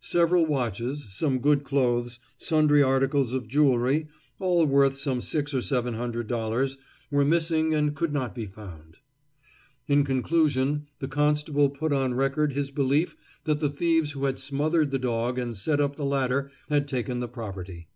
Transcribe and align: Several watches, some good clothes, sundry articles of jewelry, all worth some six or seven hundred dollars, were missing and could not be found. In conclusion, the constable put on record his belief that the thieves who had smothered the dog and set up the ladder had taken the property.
Several 0.00 0.46
watches, 0.46 1.06
some 1.10 1.38
good 1.38 1.64
clothes, 1.64 2.18
sundry 2.38 2.82
articles 2.82 3.34
of 3.34 3.46
jewelry, 3.46 4.06
all 4.38 4.64
worth 4.64 4.96
some 4.96 5.20
six 5.20 5.52
or 5.52 5.60
seven 5.60 5.92
hundred 5.92 6.28
dollars, 6.28 6.78
were 7.10 7.26
missing 7.26 7.74
and 7.74 7.94
could 7.94 8.10
not 8.10 8.34
be 8.34 8.46
found. 8.46 8.96
In 9.86 10.02
conclusion, 10.02 10.86
the 11.00 11.08
constable 11.08 11.68
put 11.68 11.92
on 11.92 12.14
record 12.14 12.54
his 12.54 12.70
belief 12.70 13.14
that 13.44 13.60
the 13.60 13.68
thieves 13.68 14.12
who 14.12 14.24
had 14.24 14.38
smothered 14.38 14.92
the 14.92 14.98
dog 14.98 15.38
and 15.38 15.54
set 15.54 15.78
up 15.78 15.96
the 15.96 16.06
ladder 16.06 16.50
had 16.70 16.88
taken 16.88 17.20
the 17.20 17.28
property. 17.28 17.88